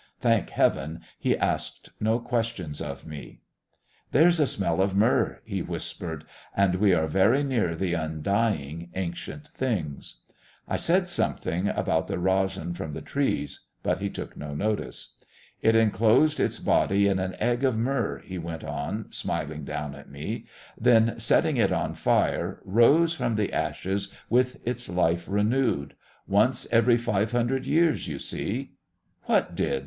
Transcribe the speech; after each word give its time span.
Thank 0.19 0.49
heaven, 0.49 1.01
he 1.19 1.37
asked 1.37 1.89
no 1.99 2.17
questions 2.17 2.81
of 2.81 3.05
me. 3.05 3.41
"There's 4.11 4.39
a 4.39 4.47
smell 4.47 4.81
of 4.81 4.95
myrrh," 4.95 5.43
he 5.45 5.61
whispered, 5.61 6.23
"and 6.57 6.73
we 6.73 6.91
are 6.91 7.05
very 7.05 7.43
near 7.43 7.75
the 7.75 7.93
undying, 7.93 8.89
ancient 8.95 9.49
things." 9.49 10.21
I 10.67 10.75
said 10.77 11.07
something 11.07 11.67
about 11.67 12.07
the 12.07 12.17
resin 12.17 12.73
from 12.73 12.93
the 12.93 13.03
trees, 13.03 13.67
but 13.83 13.99
he 13.99 14.09
took 14.09 14.35
no 14.35 14.55
notice. 14.55 15.17
"It 15.61 15.75
enclosed 15.75 16.39
its 16.39 16.57
body 16.57 17.07
in 17.07 17.19
an 17.19 17.35
egg 17.39 17.63
of 17.63 17.77
myrrh," 17.77 18.23
he 18.25 18.39
went 18.39 18.63
on, 18.63 19.05
smiling 19.11 19.65
down 19.65 19.93
at 19.93 20.09
me; 20.09 20.47
"then, 20.79 21.19
setting 21.19 21.57
it 21.57 21.71
on 21.71 21.93
fire, 21.93 22.59
rose 22.65 23.13
from 23.13 23.35
the 23.35 23.53
ashes 23.53 24.11
with 24.31 24.67
its 24.67 24.89
life 24.89 25.27
renewed. 25.27 25.93
Once 26.27 26.65
every 26.71 26.97
five 26.97 27.33
hundred 27.33 27.67
years, 27.67 28.07
you 28.07 28.17
see" 28.17 28.71
"What 29.27 29.53
did?" 29.53 29.79